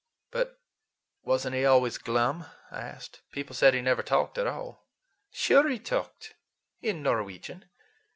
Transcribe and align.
"But 0.31 0.59
was 1.21 1.45
n't 1.45 1.53
he 1.53 1.63
always 1.63 1.99
glum?" 1.99 2.47
I 2.71 2.81
asked. 2.81 3.21
"People 3.31 3.53
said 3.55 3.75
he 3.75 3.81
never 3.83 4.01
talked 4.01 4.39
at 4.39 4.47
all." 4.47 4.87
"Sure 5.29 5.69
he 5.69 5.77
talked, 5.77 6.33
in 6.81 7.03
Norwegian. 7.03 7.65